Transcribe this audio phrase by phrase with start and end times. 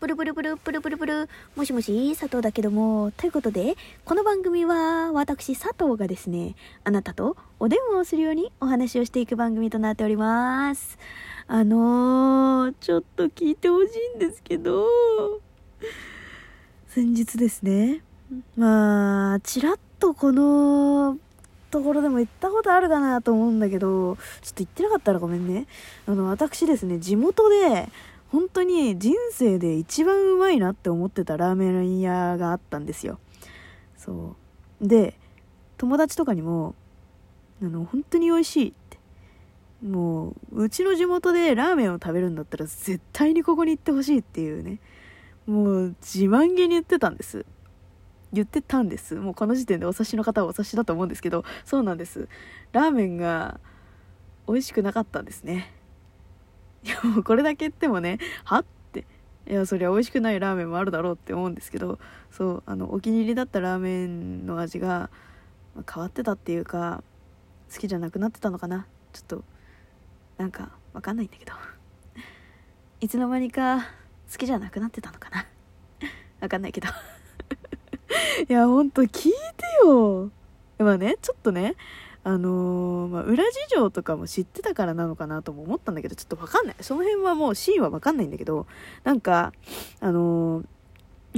[0.00, 1.28] ブルブルブルブルブルブル。
[1.56, 3.12] もしもし、佐藤だけども。
[3.18, 3.76] ということで、
[4.06, 6.54] この番組は、私、佐藤がですね、
[6.84, 10.96] あなたとお電話をするようにお話をしていく番組となっております。
[11.48, 14.86] あのー、ちょっと聞いてほしいんですけど、
[16.88, 18.00] 先日ですね、
[18.56, 21.18] まあ、ちらっとこの、
[21.70, 25.66] ところでも行ったことあるかなと思うんだけど、ちょっと行ってなかったらごめんね。
[26.06, 27.90] あの、私ですね、地元で、
[28.30, 33.18] 本当に人生で一番うまいなって思ってたラーメン屋があったんですよ。
[33.96, 34.36] そ
[34.80, 34.88] う。
[34.88, 35.18] で、
[35.76, 36.74] 友達とかにも、
[37.60, 38.98] あの、本当に美味しいって。
[39.82, 44.78] もう、うちの地元でラーメンを食べるんだったら絶対にここに行ってほしいっていうね。
[45.46, 47.44] もう自慢げに言ってたんです。
[48.32, 49.16] 言ってたんです。
[49.16, 52.28] もうこの時点でお察しの方はお察しだと思うんですけど、そうなんです。
[52.72, 53.58] ラーメンが
[54.46, 55.74] 美味しくなかったんですね。
[56.84, 59.06] いやもうこれだけ言ってもね、はって。
[59.46, 61.98] いや、そりゃ美味しくないラーメンもあるだろうって思うんですけど、
[62.30, 65.10] そう、あの、お気に入りだったラーメンの味が
[65.92, 67.02] 変わってたっていうか、
[67.72, 68.86] 好きじゃなくなってたのかな。
[69.12, 69.44] ちょっと、
[70.38, 71.52] なんか、わかんないんだけど。
[73.00, 73.88] いつの間にか
[74.30, 75.46] 好きじゃなくなってたのかな。
[76.40, 76.88] わかんないけど。
[78.48, 79.38] いや、ほんと聞いて
[79.84, 80.30] よ。
[80.78, 81.76] まあね、ちょっとね、
[82.22, 86.76] あのーまあ、裏事情とかも知ってたからなのかなとも思ったんだけど、ちょっとわかんない。
[86.80, 88.66] その辺はもうシーンはわかんないんだけど、
[89.04, 89.52] なんか、
[90.00, 90.66] あのー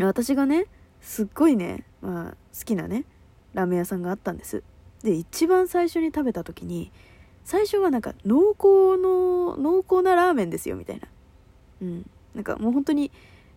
[0.00, 0.68] 私がね、
[1.02, 3.04] すっごいね、まあ、好きなね、
[3.52, 4.62] ラーメン屋さんがあったんです。
[5.02, 6.90] で、一番最初に食べた時に、
[7.44, 11.08] 最初はなんか濃厚の、濃厚なラーメンですよ、みたいな。
[11.82, 12.10] うん。
[12.34, 13.10] なんかもう本当に、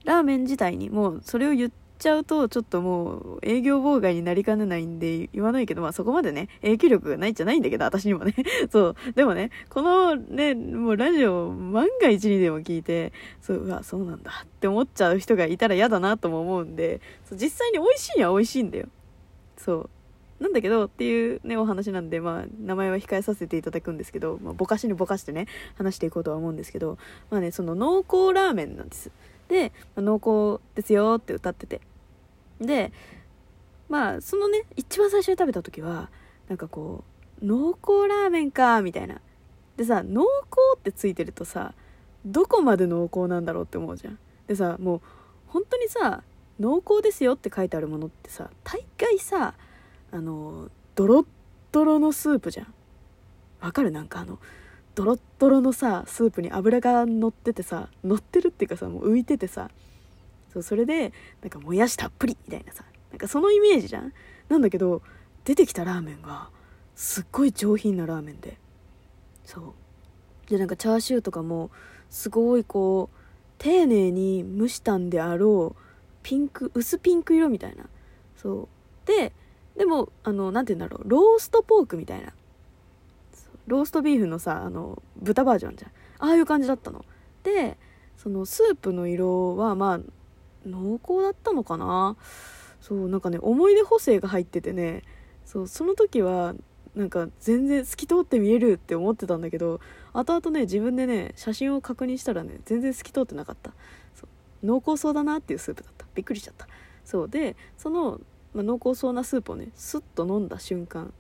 [0.04, 8.36] ラーメン自体にもうそれを言ってちゃうとちょっともう営業妨害になりかねないんで言わないけどまあそこまでね影響力がないんじゃないんだけど私にもね。
[8.72, 8.96] そう。
[9.16, 18.88] でもねこのねもうラジオ万が一にでも聞いてそううわそうなんだって思っちゃう人がいたら嫌だなとも思うんでそう実際に美味しいには美味しいんだよ。
[19.58, 19.90] そう。
[20.40, 26.98] なんだけどっていうねお話なんでまあ名前は控えさせていただくんですけど、まあ、ぼかしにぼかしてね話していこうとは思うんですけど
[27.30, 29.12] まあねその濃厚ラーメンなんです。
[29.48, 31.82] で、まあ濃厚ですよって歌ってて。
[32.60, 32.92] で
[33.90, 36.10] まあそのね一番最初に食べた時は
[36.48, 37.04] なんかこ
[37.42, 39.22] う濃厚ラーメンかみたいな。
[39.78, 41.74] でさ濃厚ってついてるとさ
[42.26, 44.20] どこまで濃厚なんだろうって思うじゃん。
[44.48, 45.02] でさもう
[45.48, 46.24] 本当にさ
[46.60, 49.54] 濃厚ですよって書いてあるものってさ大概さ
[50.12, 51.26] あのドロッ
[51.74, 52.74] ドロのスープじゃん。
[53.60, 53.92] わかる？
[53.92, 54.40] なんかあの
[54.96, 59.70] ドロッドロのさスープに油が乗っててさ乗ってるっていうかさもう浮いててさ。
[60.56, 61.12] そうそれで
[61.42, 64.14] なんかもやしたっぷりみたいなさなんかそのイメージじゃん？
[64.48, 65.02] なんだけど
[65.44, 66.50] 出てきたラーメンが
[66.96, 68.58] すっごい上品なラーメンで。
[69.44, 69.60] そ
[70.48, 70.50] う。
[70.50, 71.72] でなんかチャーシューとかも
[72.10, 73.18] すごいこう
[73.58, 75.82] 丁寧に蒸したんであろう
[76.24, 77.84] ピンク薄ピンク色みたいな。
[78.38, 78.70] そ
[79.04, 79.08] う。
[79.08, 79.34] で
[79.76, 82.32] でもあのなんて言うんだろうローストポークみたいな。
[83.68, 85.92] ローストビーフのさあの豚バージョンじゃん。
[86.20, 87.04] ああいう感じだったの。
[87.44, 87.78] で
[88.16, 90.00] そのスープの色はまあ
[90.66, 92.18] 濃厚だったのかな？
[92.82, 95.04] そうなんかね思い出補正が入っててね。
[95.46, 96.56] そうその時は
[96.96, 99.82] なんか全然透き通って見えるって思ってたんだけど
[100.14, 103.72] 後々ね自分でね写真を確認したらね全然透き通ってなかった。
[104.64, 106.06] 濃厚そうだなっていうスープだった。
[106.16, 106.68] びっくりしちゃった。
[107.04, 108.20] そうでその、
[108.54, 111.14] ま、濃厚そうなスープをねスッと飲んだ瞬間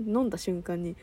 [0.00, 0.96] 飲んだ瞬間に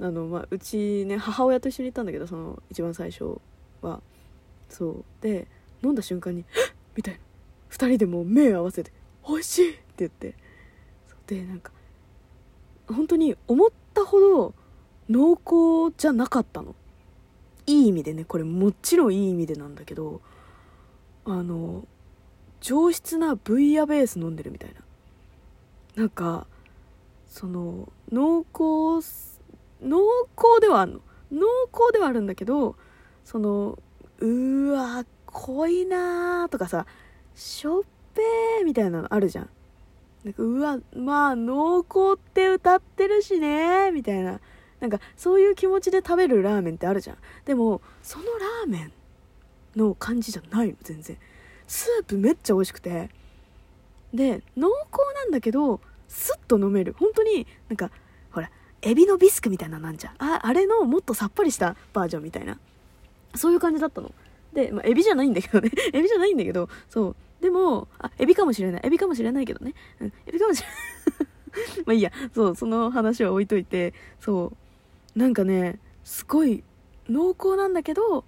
[0.00, 3.40] あの、ま、うちね母親と一緒に行ったんだけどその一番最初
[3.82, 4.00] は。
[4.68, 5.48] そうで
[5.84, 6.44] 飲んだ瞬間に
[6.96, 7.20] 「」みたいな
[7.70, 8.92] 2人でもう目合わせて
[9.28, 10.34] 「美味しい!」って言って
[11.26, 11.72] でなんか
[12.88, 14.54] 本当に思ったほど
[15.08, 16.74] 濃厚じゃなかったの
[17.66, 20.20] いい意味でねこれもちろんいい意味でなんだけど
[21.24, 21.86] あの
[22.60, 24.82] 上質なブイヤベース飲んでるみたいな
[25.96, 26.46] なんか
[27.26, 29.04] その濃厚
[29.82, 29.98] 濃
[30.36, 31.00] 厚ではあるの
[31.32, 32.76] 濃厚ではあるんだけど
[33.24, 33.78] その
[34.18, 36.86] うーわ濃いなーとかさ
[37.34, 37.82] しょっ
[38.14, 39.50] ぺーみたいなのあるじゃん。
[40.24, 44.40] なんかうわまあ濃厚って歌ってるしねみたいな。
[44.80, 47.16] なんかそういう気持ちで食べるラーメンってあるじゃん。
[47.44, 48.92] でもそのラーメン
[49.76, 51.18] の感じじゃないの全然。
[51.66, 53.10] スープめっちゃ美味しくて。
[54.14, 56.94] で濃厚なんだけどスッと飲める。
[56.96, 57.90] 本当になんか
[58.30, 58.50] ほら
[58.82, 60.14] エビのビスクみたいななんじゃん。
[60.18, 62.58] ああれのもっとさっぱりしたバージョンみたいな。
[63.34, 64.12] そういう感じだったの。
[64.54, 65.70] で、まあ、エビじゃないんだけどね。
[65.92, 67.16] エビじゃないんだけどそう。
[67.42, 68.80] でもあエビかもしれない。
[68.84, 70.76] エビかもしれないけどね、うん、エビかもしれない。
[71.84, 72.12] まあいいや。
[72.34, 73.92] そうその話は置いといて。
[74.20, 74.52] そ
[75.14, 75.18] う。
[75.18, 76.64] なんかねすごい
[77.08, 78.24] 濃厚なんだけど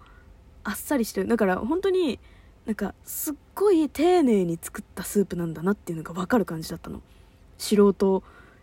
[0.65, 1.29] あっさりしてる。
[1.29, 2.19] だから本当に
[2.67, 7.01] なんかすっごい丁寧に作ったスープなんだなっていうのが分かる感じだったの。
[7.59, 8.23] 素人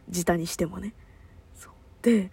[0.10, 0.94] 舌にしてもね。
[1.56, 1.74] そう。
[2.02, 2.30] で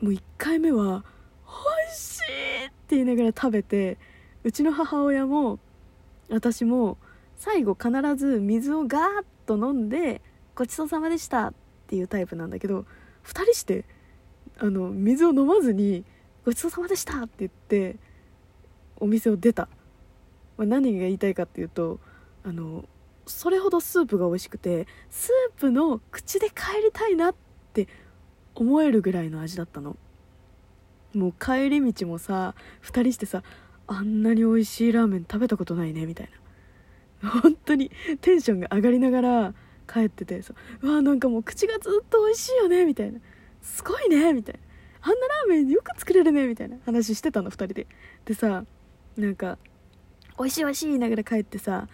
[0.00, 1.04] もう1回目は
[1.44, 2.20] 「おいし
[2.62, 3.98] い!」って言いながら食べて
[4.42, 5.58] うちの母親も
[6.28, 6.96] 私も
[7.36, 10.20] 最後必ず水をガーッと飲んで
[10.54, 11.54] 「ごちそうさまでした」っ
[11.86, 12.86] ていうタイプなんだけど
[13.24, 13.84] 2人して
[14.58, 16.04] あの水を飲まずに
[16.44, 17.96] 「ごちそうさまでした」って言って
[18.98, 19.68] お店を出た、
[20.56, 21.98] まあ、何が言いたいかっていうと
[22.44, 22.84] あの
[23.26, 27.34] それほどスープが美味しくてスープの口で帰りたいなっ
[27.72, 27.88] て
[28.54, 29.96] 思えるぐらいの味だったの。
[31.14, 33.42] もう帰り道もさ2人してさ
[33.92, 36.30] あんなに美味しいラーメン食べたことないねみたい
[37.22, 37.30] な。
[37.30, 37.90] 本当に
[38.20, 39.54] テンションが上がりながら
[39.92, 43.18] 帰っててさうわなんかもう口がずっと美味しいよねみたいな。
[43.60, 44.60] すごいねみたいな。
[45.02, 47.86] あんなラーメンよく作れるねみたいな話してたの2人で。
[48.24, 48.64] でさ
[49.16, 49.58] なんか
[50.38, 51.88] 美味しい美味しい言いながら帰ってさ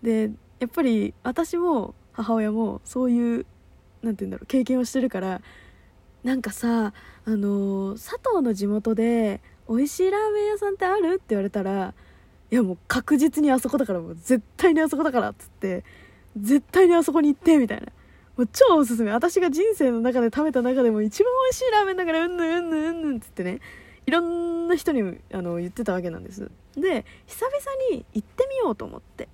[0.00, 0.30] で
[0.60, 3.46] やっぱり私も母親もそういう
[4.02, 5.42] 何て言うんだろう経験をしてるから
[6.22, 6.92] なんかさ
[7.24, 9.40] あのー、佐藤の地元で
[9.74, 11.14] 美味しいラーメン屋さんってある？
[11.14, 11.94] って言われたら
[12.50, 15.84] いやもう確実にあそこだからもう絶対にあそこだからっつって
[16.36, 17.86] 絶対にあそこに行ってみたいな。
[18.36, 19.10] もう超おすすめ。
[19.12, 23.60] 私が人生の中で食べた中でも一番美味しいラーメンだからうんぬんうんぬんうんぬんっつってね
[24.06, 26.50] いろんな人にあの言ってたわけなんです。
[26.74, 29.28] で久々に行ってみようと思って。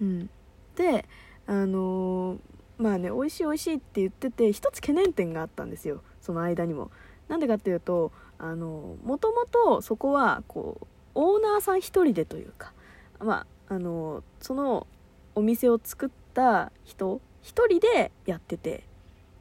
[0.00, 0.30] うん。
[0.76, 1.06] で
[1.46, 6.02] あのー、まあね美味しい美味しいって言ってて一つ懸念点があったんですよ。
[6.20, 6.90] その間にも。
[7.28, 12.72] なんでかっていうとあのもともとそこはこうオーナーさん一人でというか
[13.20, 14.88] まああのその
[15.36, 18.82] お店を作った人一人でやってて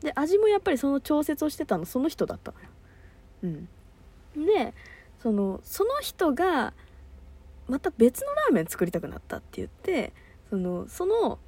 [0.02, 2.66] で味もやっぱりその調節をしてたのその人だったのよ。
[3.44, 4.46] うん。
[4.46, 4.74] で
[5.22, 6.74] そのその人が
[7.68, 10.14] また別のラーメン作りたくなったって言って
[10.52, 11.40] そのその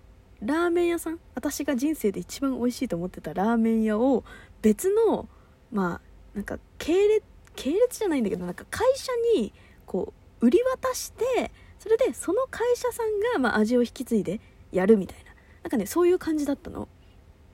[0.41, 4.23] ラーメン屋さん私が人生で一番美味しいと思ってたラーメン屋を
[4.63, 5.27] 別の
[5.71, 6.01] まあ
[6.35, 7.23] なんか系列
[7.55, 9.53] 系列じゃないんだけどなんか会社に
[9.85, 14.39] こう売り渡してそれでその会社さんが、まあ、味を引き継いで
[14.71, 15.31] やるみたいな
[15.63, 16.87] なんかねそういう感じだったの。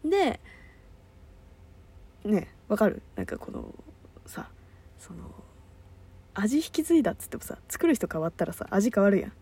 [0.04, 0.40] で
[2.24, 3.02] ねわかる？
[3.16, 3.74] なんかこの
[4.26, 4.50] さ
[4.98, 5.20] その
[6.34, 9.32] 味引き継いだっつってもさ作る人変わったらさ味変わるやん。
[9.32, 9.34] っ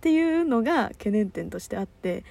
[0.00, 2.24] ていうのが懸念点としてあって。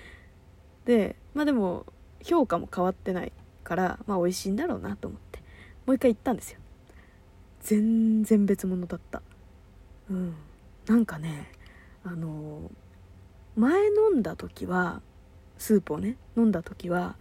[0.85, 1.85] でまあでも
[2.23, 3.31] 評価も変わってない
[3.63, 5.39] からまあ美味しいんだろうなと思って。
[5.85, 6.59] もう一回行ったんですよ。
[7.63, 9.21] 全然別物だった。
[10.09, 10.35] うん。
[10.85, 11.51] なんかね
[12.03, 12.69] あの
[13.55, 15.01] 前飲んだ時は
[15.57, 17.15] スープをね飲んだ時は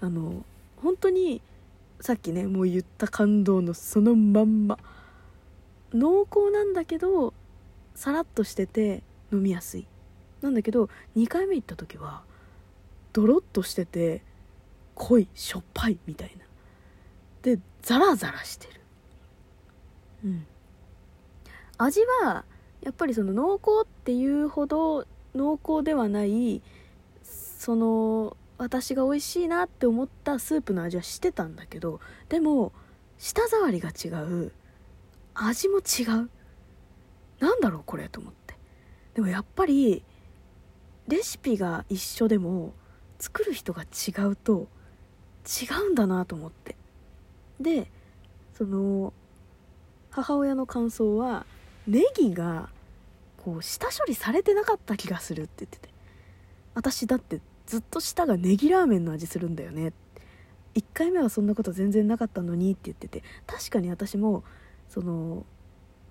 [0.00, 0.44] あの
[0.76, 1.42] 本当に
[2.00, 4.78] さっきねもう言った感動のそのまんま。
[5.94, 7.34] 濃厚なんだけど
[7.94, 9.86] さらっとしてて飲みやすい。
[10.40, 12.22] なんだけど2回目行った時は
[13.12, 14.22] ドロッとしてて
[14.94, 16.44] 濃いしょっぱいみたいな。
[17.42, 18.81] でザラザラしてる。
[20.24, 20.46] うん。
[21.78, 22.44] 味は
[22.82, 26.62] やっぱりその濃厚っていうほど濃厚ではない
[27.22, 32.72] その私が美味しいなって思ったスープの味はしてたんだけどでも
[33.18, 34.52] 舌触りが違う。
[35.34, 36.28] 味も違う。
[37.38, 38.56] なんだろうこれと思って。
[39.14, 40.04] でもやっぱり
[41.08, 42.74] レシピが一緒でも
[43.18, 44.66] 作る人が違うと
[45.46, 46.76] 違うんだなと思って。
[47.60, 47.90] で
[48.54, 49.12] その
[50.12, 51.44] 母親の感想は
[51.88, 52.68] ネギが
[53.44, 55.88] こう下処理されてなかった気がするって言ってて。
[56.74, 59.92] 私だってずっと舌がネギラーメンの味するんだよね。
[60.74, 63.22] 1回目はそんなこと全然なかったのにって言ってて。
[63.46, 64.44] 確かに私も
[64.88, 65.44] その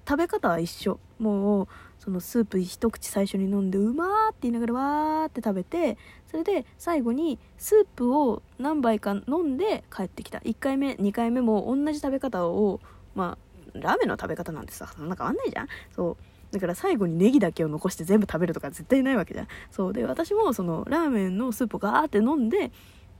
[0.08, 1.00] 食べ方は一緒。
[1.20, 1.67] もう
[2.00, 5.98] そのスープ一口最初に飲んでうまーって言いながらわーって食べて
[6.29, 10.39] それで最後にスープを何杯か飲んで帰ってきた。
[10.39, 12.79] 1回目2回目も同じ食べ方を
[13.15, 15.67] まあラーメンの食べ方なんてさそんな変わんないじゃん？
[15.95, 16.53] そう。
[16.53, 19.47] だから最後にネギだけを残して全部食べるとか絶対ないわけじゃん。
[19.71, 19.93] そう。
[19.93, 22.71] で私もそのラーメンのスープをガーって飲んで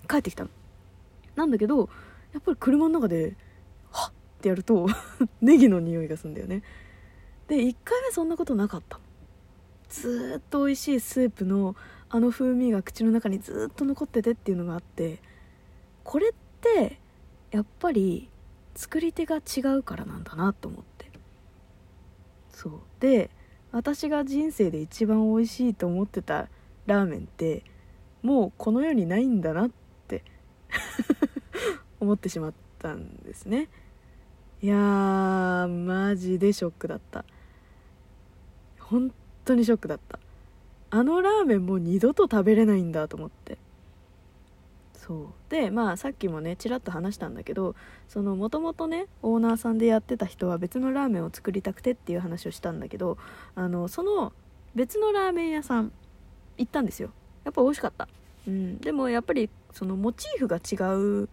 [0.10, 0.50] 帰ってきたの。
[1.36, 1.90] なんだけど
[2.34, 3.36] やっぱり車の中で
[3.92, 4.88] はっってやると
[5.40, 6.64] ネギの匂いがするんだよね。
[7.48, 9.00] で1回目そんなことなかった。
[9.88, 11.76] ずっと美味しいスープの
[12.10, 15.20] あの風味が口の中にずっと残っててっていうのがあって
[16.04, 17.00] これって
[17.52, 18.30] やっぱり
[18.76, 21.12] 作り手が違うからなんだなと思って。
[22.50, 22.80] そう。
[23.00, 23.30] で
[23.72, 26.50] 私が人生で一番美味しいと思ってた
[26.86, 27.64] ラーメンって
[28.22, 29.72] もうこの世にないんだなっ
[30.08, 30.24] て
[32.00, 33.70] 思ってしまったんですね。
[34.62, 37.26] いやーマジでショックだった。
[38.80, 39.12] 本
[39.46, 40.20] 当にショックだった。
[40.92, 43.58] あのラーメンもう二度と食べれないんだと思って。
[45.12, 45.28] そう。
[45.50, 47.76] でまあさっきもねちらっと話したんだけど
[48.08, 53.18] そのもともとねオーナーさんでやってた人は別のラーメンを作りたくてっていう話をしたんだけど
[53.56, 54.32] あのその
[54.74, 55.92] 別のラーメン屋さん
[56.58, 57.12] 行ったんですよ。
[57.44, 58.08] やっぱ美味しかった。
[58.48, 58.78] うん。
[58.78, 61.30] でもやっぱりそのモチーフが違う、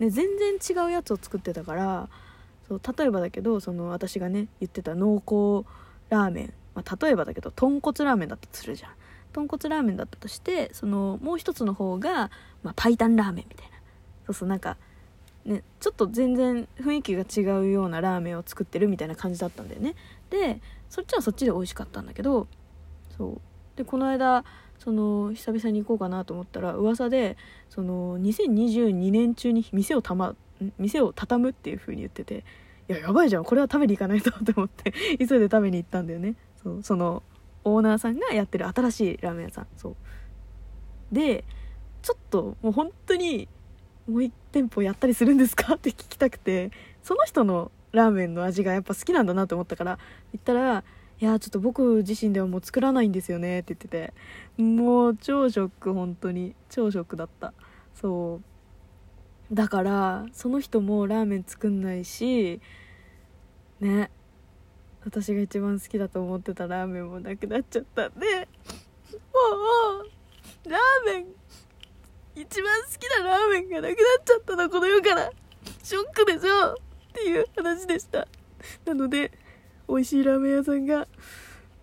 [0.00, 2.08] ね、全然違うやつを作ってたから
[2.66, 5.68] そう例えばだけどその私がね言ってた濃厚
[6.08, 8.90] ラーメン、まあ、例えばだけど豚骨ラーメンだったとするじゃん。
[9.32, 12.30] 豚骨ラーメンだったとしてそのもう一つの方が、
[12.62, 13.76] まあ、パイタンラーメンみたいな。
[14.26, 14.76] そうそうなんか
[15.44, 19.94] ねちょっと全然雰囲気が違うようなラーメンを作ってるみたいな感じだったんだよね。
[20.30, 22.46] でそっちはそっちで美味しかったんだけど
[23.16, 23.40] そう。
[23.76, 24.44] でこの間
[24.78, 27.36] その久々に行こうかなと思ったら噂で
[27.70, 30.34] その2022年中に店をたま
[30.78, 32.44] 店を畳むっていう風に言ってて
[32.88, 33.44] いややばいじゃん。
[33.44, 36.34] これは食べに行かないとと思って急いで食べに行ったんだよね。
[36.62, 37.22] そうその
[37.64, 39.66] オーナーさんがやってる新しいラーメン屋さん。
[39.76, 39.96] そう。
[41.12, 41.44] で
[42.02, 43.48] ちょっともう本当に
[44.08, 45.74] もう1店舗やったりするんですか？
[45.74, 46.70] って聞きたくて
[47.02, 49.98] その人のラーメンの味がやっぱ好きなんだなと思ったから
[50.32, 50.82] 言ったら
[51.20, 54.12] いやちょっと僕自身ではもう作らないんですよねって言ってて
[54.60, 56.56] もう超ショック本当に。
[56.68, 57.52] 超ショックだった。
[57.94, 58.40] そ
[59.50, 59.54] う。
[59.54, 62.60] だからその人もラーメン作んないし
[63.80, 64.10] ね。
[65.04, 68.48] 私が一番好きだと思ってたラーメンもなくなっちゃったんで
[69.10, 69.40] も
[70.66, 71.26] うラーメン
[72.34, 75.30] 一番好きなラーメンがなくなっちゃったのこの世から。
[75.82, 76.76] ショックでしょっ
[77.12, 78.26] ていう話でした。
[78.84, 79.32] なので
[79.88, 81.06] 美味しいラーメン屋さんが、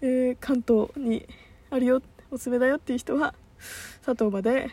[0.02, 1.28] えー、関東に
[1.70, 3.34] あるよおすすめだよっていう人は
[4.06, 4.70] 佐藤まで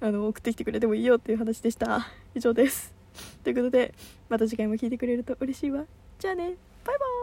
[0.00, 2.08] あの送ってきてくれてもいいよっていう話でした。
[2.34, 2.94] 以上です。
[3.44, 3.94] ということで
[4.28, 5.84] また次回も聞いてくれると嬉しいわ。
[6.18, 6.54] じゃあね。
[6.84, 7.17] バイバイ。